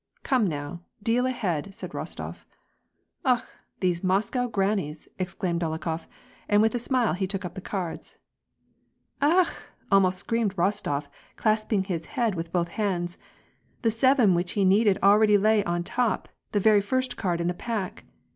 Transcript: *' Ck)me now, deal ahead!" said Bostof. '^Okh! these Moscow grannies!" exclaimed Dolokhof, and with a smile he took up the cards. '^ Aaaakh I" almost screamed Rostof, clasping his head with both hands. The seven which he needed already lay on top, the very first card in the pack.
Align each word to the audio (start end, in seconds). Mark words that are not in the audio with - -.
*' 0.15 0.23
Ck)me 0.23 0.47
now, 0.47 0.81
deal 1.03 1.27
ahead!" 1.27 1.75
said 1.75 1.91
Bostof. 1.91 2.43
'^Okh! 3.23 3.43
these 3.81 4.03
Moscow 4.03 4.47
grannies!" 4.47 5.07
exclaimed 5.19 5.61
Dolokhof, 5.61 6.07
and 6.49 6.59
with 6.63 6.73
a 6.73 6.79
smile 6.79 7.13
he 7.13 7.27
took 7.27 7.45
up 7.45 7.53
the 7.53 7.61
cards. 7.61 8.15
'^ 9.21 9.21
Aaaakh 9.21 9.45
I" 9.51 9.55
almost 9.91 10.17
screamed 10.17 10.55
Rostof, 10.55 11.07
clasping 11.35 11.83
his 11.83 12.07
head 12.07 12.33
with 12.33 12.51
both 12.51 12.69
hands. 12.69 13.19
The 13.83 13.91
seven 13.91 14.33
which 14.33 14.53
he 14.53 14.65
needed 14.65 14.97
already 15.03 15.37
lay 15.37 15.63
on 15.65 15.83
top, 15.83 16.27
the 16.51 16.59
very 16.59 16.81
first 16.81 17.15
card 17.15 17.39
in 17.39 17.45
the 17.45 17.53
pack. 17.53 18.05